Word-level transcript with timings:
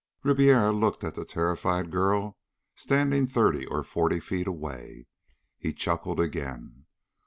Ribiera 0.23 0.71
looked 0.71 1.03
at 1.03 1.13
the 1.13 1.25
terrified 1.25 1.91
girl 1.91 2.35
standing 2.73 3.27
thirty 3.27 3.67
or 3.67 3.83
forty 3.83 4.19
feet 4.19 4.47
away. 4.47 5.05
He 5.59 5.73
chuckled 5.73 6.19
again. 6.19 6.85